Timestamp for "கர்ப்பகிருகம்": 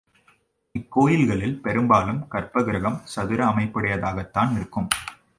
2.31-2.97